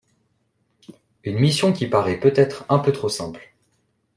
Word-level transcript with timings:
Une 1.23 1.37
mission 1.37 1.73
qui 1.73 1.85
paraît 1.85 2.19
peut-être 2.19 2.65
un 2.69 2.79
peu 2.79 2.91
trop 2.91 3.07
simple. 3.07 3.53